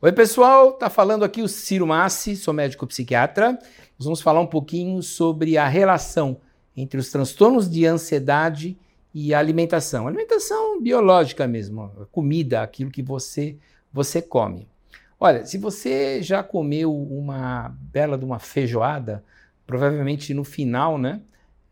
Oi, 0.00 0.12
pessoal, 0.12 0.74
tá 0.74 0.88
falando 0.88 1.24
aqui 1.24 1.42
o 1.42 1.48
Ciro 1.48 1.84
Massi, 1.84 2.36
sou 2.36 2.54
médico 2.54 2.86
psiquiatra. 2.86 3.58
Nós 3.98 4.04
vamos 4.04 4.20
falar 4.20 4.40
um 4.40 4.46
pouquinho 4.46 5.02
sobre 5.02 5.58
a 5.58 5.66
relação 5.66 6.40
entre 6.76 7.00
os 7.00 7.10
transtornos 7.10 7.68
de 7.68 7.84
ansiedade 7.84 8.78
e 9.12 9.34
a 9.34 9.40
alimentação. 9.40 10.06
Alimentação 10.06 10.80
biológica 10.80 11.48
mesmo, 11.48 11.90
comida, 12.12 12.62
aquilo 12.62 12.92
que 12.92 13.02
você 13.02 13.56
você 13.92 14.22
come. 14.22 14.68
Olha, 15.18 15.44
se 15.44 15.58
você 15.58 16.22
já 16.22 16.44
comeu 16.44 16.94
uma 16.94 17.76
bela 17.80 18.16
de 18.16 18.24
uma 18.24 18.38
feijoada, 18.38 19.24
provavelmente 19.66 20.32
no 20.32 20.44
final, 20.44 20.96
né? 20.96 21.20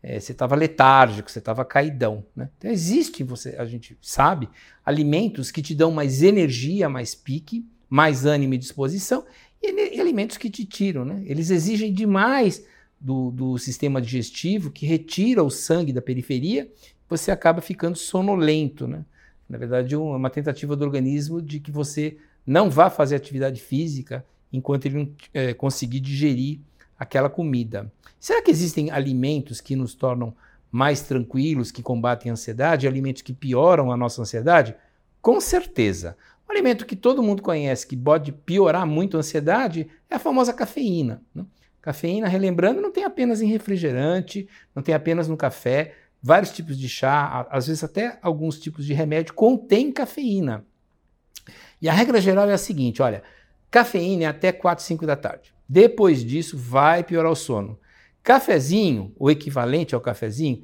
É, 0.03 0.19
você 0.19 0.33
estava 0.33 0.53
letárgico, 0.53 1.31
você 1.31 1.39
estava 1.39 1.63
caidão. 1.63 2.25
Né? 2.35 2.49
Então 2.57 2.69
existe, 2.69 3.23
você, 3.23 3.55
a 3.57 3.63
gente 3.63 3.97
sabe, 4.01 4.49
alimentos 4.85 5.49
que 5.49 5.61
te 5.61 5.73
dão 5.73 5.91
mais 5.91 6.21
energia, 6.21 6.89
mais 6.89 7.15
pique, 7.15 7.65
mais 7.89 8.25
ânimo 8.25 8.53
e 8.53 8.57
disposição, 8.57 9.25
e, 9.61 9.99
alimentos 9.99 10.37
que 10.37 10.49
te 10.49 10.65
tiram. 10.65 11.05
Né? 11.05 11.23
Eles 11.25 11.49
exigem 11.49 11.93
demais 11.93 12.65
do, 12.99 13.31
do 13.31 13.57
sistema 13.57 14.01
digestivo, 14.01 14.71
que 14.71 14.85
retira 14.85 15.43
o 15.43 15.49
sangue 15.49 15.93
da 15.93 16.01
periferia, 16.01 16.69
você 17.09 17.31
acaba 17.31 17.61
ficando 17.61 17.97
sonolento. 17.97 18.87
Né? 18.87 19.05
Na 19.49 19.57
verdade, 19.57 19.95
é 19.95 19.97
uma 19.97 20.29
tentativa 20.29 20.75
do 20.75 20.83
organismo 20.83 21.41
de 21.41 21.59
que 21.59 21.71
você 21.71 22.17
não 22.45 22.69
vá 22.69 22.89
fazer 22.89 23.15
atividade 23.15 23.61
física 23.61 24.25
enquanto 24.51 24.85
ele 24.85 24.97
não 24.97 25.09
é, 25.33 25.53
conseguir 25.53 25.99
digerir 25.99 26.59
aquela 26.97 27.29
comida. 27.29 27.91
Será 28.19 28.41
que 28.41 28.49
existem 28.49 28.89
alimentos 28.89 29.61
que 29.61 29.75
nos 29.75 29.93
tornam 29.93 30.33
mais 30.71 31.01
tranquilos, 31.01 31.71
que 31.71 31.83
combatem 31.83 32.29
a 32.29 32.33
ansiedade, 32.33 32.87
alimentos 32.87 33.21
que 33.21 33.33
pioram 33.33 33.91
a 33.91 33.97
nossa 33.97 34.21
ansiedade? 34.21 34.75
Com 35.21 35.39
certeza. 35.39 36.17
Um 36.47 36.53
alimento 36.53 36.85
que 36.85 36.95
todo 36.95 37.21
mundo 37.21 37.41
conhece 37.41 37.85
que 37.85 37.97
pode 37.97 38.31
piorar 38.31 38.85
muito 38.85 39.17
a 39.17 39.19
ansiedade 39.19 39.89
é 40.09 40.15
a 40.15 40.19
famosa 40.19 40.53
cafeína. 40.53 41.21
Né? 41.35 41.45
Cafeína, 41.81 42.27
relembrando, 42.27 42.81
não 42.81 42.91
tem 42.91 43.03
apenas 43.03 43.41
em 43.41 43.47
refrigerante, 43.47 44.47
não 44.73 44.81
tem 44.81 44.95
apenas 44.95 45.27
no 45.27 45.35
café. 45.35 45.95
Vários 46.21 46.51
tipos 46.51 46.77
de 46.77 46.87
chá, 46.87 47.45
às 47.49 47.67
vezes 47.67 47.83
até 47.83 48.17
alguns 48.21 48.59
tipos 48.59 48.85
de 48.85 48.93
remédio 48.93 49.33
contêm 49.33 49.91
cafeína. 49.91 50.65
E 51.81 51.87
a 51.87 51.93
regra 51.93 52.19
geral 52.19 52.49
é 52.49 52.53
a 52.53 52.57
seguinte: 52.57 53.01
olha, 53.01 53.23
cafeína 53.69 54.23
é 54.23 54.27
até 54.27 54.51
4, 54.51 54.83
5 54.83 55.05
da 55.05 55.15
tarde. 55.15 55.53
Depois 55.67 56.23
disso, 56.23 56.57
vai 56.57 57.03
piorar 57.03 57.31
o 57.31 57.35
sono. 57.35 57.77
Cafezinho, 58.23 59.13
o 59.17 59.29
equivalente 59.29 59.93
ao 59.95 60.01
cafezinho, 60.01 60.63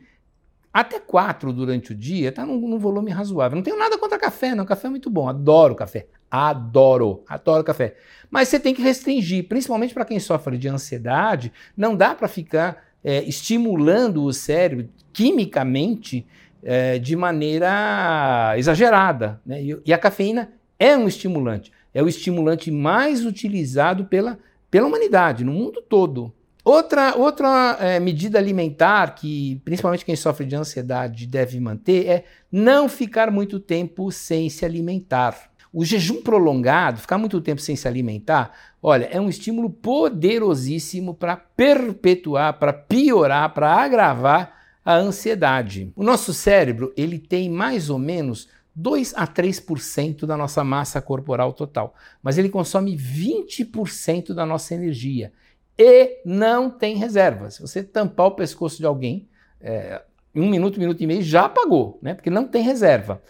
até 0.73 0.99
quatro 0.99 1.53
durante 1.53 1.91
o 1.91 1.95
dia, 1.95 2.29
está 2.29 2.45
num, 2.45 2.59
num, 2.59 2.79
volume 2.79 3.11
razoável. 3.11 3.55
Não 3.55 3.63
tenho 3.63 3.77
nada 3.77 3.97
contra 3.97 4.17
café, 4.17 4.55
não. 4.55 4.66
Café 4.66 4.88
é 4.88 4.89
muito 4.89 5.09
bom, 5.09 5.29
adoro 5.29 5.75
café. 5.75 6.07
Adoro, 6.31 7.23
adoro 7.27 7.63
café. 7.63 7.95
Mas 8.31 8.49
você 8.49 8.59
tem 8.59 8.73
que 8.73 8.81
restringir, 8.81 9.47
principalmente 9.47 9.94
para 9.94 10.03
quem 10.03 10.19
sofre 10.19 10.57
de 10.57 10.67
ansiedade, 10.67 11.53
não 11.77 11.95
dá 11.95 12.16
para 12.16 12.27
ficar 12.27 12.83
é, 13.03 13.21
estimulando 13.23 14.23
o 14.23 14.33
cérebro 14.33 14.89
quimicamente 15.13 16.25
é, 16.63 16.97
de 16.97 17.16
maneira 17.16 18.55
exagerada. 18.57 19.39
Né? 19.45 19.61
E, 19.61 19.81
e 19.85 19.94
a 19.94 19.97
cafeína 19.97 20.51
é 20.79 20.97
um 20.97 21.07
estimulante. 21.07 21.71
É 21.94 22.01
o 22.01 22.07
estimulante 22.07 22.71
mais 22.71 23.23
utilizado 23.23 24.05
pela 24.05 24.39
pela 24.73 24.88
humanidade, 24.88 25.44
no 25.44 25.51
mundo 25.51 25.83
todo. 25.83 26.33
Outra, 26.64 27.17
outra 27.17 27.78
é, 27.81 28.00
medida 28.00 28.39
alimentar 28.39 29.16
que 29.16 29.61
principalmente 29.66 30.06
quem 30.06 30.16
sofre 30.16 30.45
de 30.45 30.56
ansiedade 30.56 31.28
deve 31.28 31.59
manter 31.59 32.08
é 32.08 32.23
não 32.50 32.88
ficar 32.88 33.30
muito 33.30 33.59
tempo 33.59 34.09
sem 34.11 34.50
se 34.50 34.64
alimentar. 34.64 35.52
O 35.73 35.84
jejum 35.84 36.22
prolongado, 36.22 37.02
ficar 37.02 37.17
muito 37.17 37.41
tempo 37.41 37.59
sem 37.59 37.75
se 37.75 37.86
alimentar, 37.86 38.53
olha, 38.81 39.09
é 39.11 39.19
um 39.19 39.28
estímulo 39.28 39.69
poderosíssimo 39.69 41.14
para 41.14 41.35
perpetuar, 41.35 42.57
para 42.57 42.72
piorar, 42.72 43.53
para 43.53 43.69
agravar 43.73 44.56
a 44.85 44.96
ansiedade. 44.96 45.91
O 45.96 46.03
nosso 46.03 46.34
cérebro, 46.34 46.94
ele 46.96 47.19
tem 47.19 47.50
mais 47.50 47.90
ou 47.90 48.00
menos 48.00 48.47
2 48.75 49.13
a 49.18 49.28
3% 49.28 50.25
da 50.25 50.38
nossa 50.38 50.63
massa 50.63 51.02
corporal 51.02 51.52
total, 51.52 51.94
mas 52.22 52.38
ele 52.38 52.50
consome 52.50 52.96
20% 52.96 54.34
da 54.34 54.46
nossa 54.46 54.73
energia 54.73 55.34
e 55.78 56.22
não 56.25 56.69
tem 56.69 56.95
reserva. 56.95 57.50
Se 57.50 57.61
você 57.61 57.84
tampar 57.84 58.28
o 58.28 58.31
pescoço 58.31 58.78
de 58.78 58.85
alguém, 58.85 59.28
é, 59.59 60.01
um 60.35 60.50
minuto, 60.50 60.79
minuto 60.79 61.01
e 61.01 61.07
meio, 61.07 61.22
já 61.22 61.45
apagou, 61.45 62.00
né? 62.01 62.13
Porque 62.13 62.29
não 62.29 62.47
tem 62.47 62.63
reserva. 62.63 63.22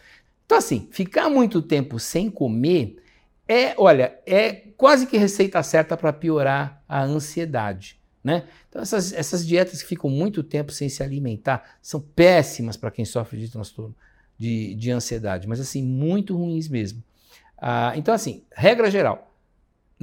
Então, 0.45 0.57
assim, 0.57 0.87
ficar 0.91 1.29
muito 1.29 1.61
tempo 1.61 1.99
sem 1.99 2.29
comer 2.29 3.03
é, 3.47 3.73
olha, 3.77 4.17
é 4.25 4.51
quase 4.77 5.05
que 5.05 5.17
receita 5.17 5.61
certa 5.63 5.97
para 5.97 6.13
piorar 6.13 6.81
a 6.87 7.03
ansiedade. 7.03 7.99
Né? 8.23 8.45
Então, 8.69 8.81
essas, 8.81 9.11
essas 9.11 9.45
dietas 9.45 9.81
que 9.81 9.89
ficam 9.89 10.09
muito 10.09 10.41
tempo 10.41 10.71
sem 10.71 10.87
se 10.87 11.03
alimentar 11.03 11.77
são 11.81 11.99
péssimas 11.99 12.77
para 12.77 12.89
quem 12.89 13.03
sofre 13.03 13.37
de 13.37 13.51
transtorno 13.51 13.93
de, 14.37 14.75
de 14.75 14.91
ansiedade, 14.91 15.47
mas 15.47 15.59
assim, 15.59 15.83
muito 15.83 16.35
ruins 16.35 16.69
mesmo. 16.69 17.03
Ah, 17.57 17.93
então, 17.95 18.13
assim, 18.13 18.43
regra 18.51 18.89
geral, 18.89 19.32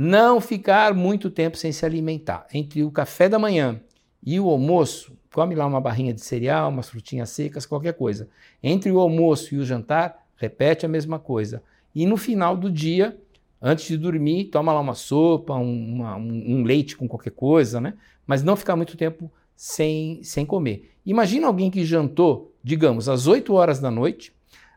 não 0.03 0.41
ficar 0.41 0.95
muito 0.95 1.29
tempo 1.29 1.59
sem 1.59 1.73
se 1.73 1.85
alimentar. 1.85 2.47
Entre 2.55 2.83
o 2.83 2.91
café 2.91 3.29
da 3.29 3.39
manhã 3.39 3.79
e 4.25 4.41
o 4.41 4.49
almoço, 4.49 5.15
come 5.31 5.55
lá 5.55 5.67
uma 5.67 5.79
barrinha 5.79 6.15
de 6.15 6.23
cereal, 6.23 6.71
umas 6.71 6.89
frutinhas 6.89 7.29
secas, 7.29 7.67
qualquer 7.67 7.93
coisa. 7.93 8.27
Entre 8.63 8.91
o 8.91 8.99
almoço 8.99 9.55
e 9.55 9.59
o 9.59 9.63
jantar, 9.63 10.27
repete 10.37 10.87
a 10.87 10.89
mesma 10.89 11.19
coisa. 11.19 11.63
E 11.95 12.07
no 12.07 12.17
final 12.17 12.57
do 12.57 12.71
dia, 12.71 13.15
antes 13.61 13.89
de 13.89 13.99
dormir, 13.99 14.47
toma 14.47 14.73
lá 14.73 14.81
uma 14.81 14.95
sopa, 14.95 15.53
um, 15.57 15.97
uma, 15.97 16.17
um, 16.17 16.45
um 16.61 16.63
leite 16.63 16.97
com 16.97 17.07
qualquer 17.07 17.33
coisa, 17.33 17.79
né? 17.79 17.93
Mas 18.27 18.43
não 18.43 18.57
ficar 18.57 18.77
muito 18.77 18.97
tempo 18.97 19.31
sem, 19.55 20.23
sem 20.23 20.47
comer. 20.47 20.93
Imagina 21.05 21.47
alguém 21.47 21.71
que 21.71 21.85
jantou, 21.85 22.55
digamos, 22.65 23.07
às 23.07 23.27
8 23.27 23.53
horas 23.53 23.79
da 23.79 23.91
noite, 23.91 24.33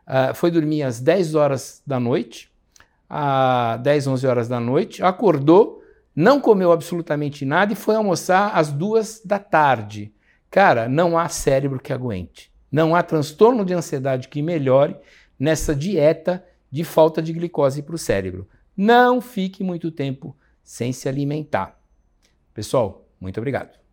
uh, 0.06 0.34
foi 0.34 0.50
dormir 0.50 0.82
às 0.82 1.00
10 1.00 1.34
horas 1.34 1.82
da 1.86 1.98
noite, 1.98 2.52
às 3.16 3.80
10, 3.80 4.08
11 4.08 4.26
horas 4.26 4.48
da 4.48 4.58
noite, 4.58 5.00
acordou, 5.00 5.80
não 6.16 6.40
comeu 6.40 6.72
absolutamente 6.72 7.44
nada 7.44 7.72
e 7.72 7.76
foi 7.76 7.94
almoçar 7.94 8.50
às 8.56 8.72
2 8.72 9.22
da 9.24 9.38
tarde. 9.38 10.12
Cara, 10.50 10.88
não 10.88 11.16
há 11.16 11.28
cérebro 11.28 11.78
que 11.78 11.92
aguente. 11.92 12.52
Não 12.72 12.92
há 12.92 13.04
transtorno 13.04 13.64
de 13.64 13.72
ansiedade 13.72 14.26
que 14.26 14.42
melhore 14.42 14.96
nessa 15.38 15.76
dieta 15.76 16.44
de 16.68 16.82
falta 16.82 17.22
de 17.22 17.32
glicose 17.32 17.82
para 17.82 17.94
o 17.94 17.98
cérebro. 17.98 18.48
Não 18.76 19.20
fique 19.20 19.62
muito 19.62 19.92
tempo 19.92 20.36
sem 20.60 20.92
se 20.92 21.08
alimentar. 21.08 21.78
Pessoal, 22.52 23.06
muito 23.20 23.38
obrigado. 23.38 23.83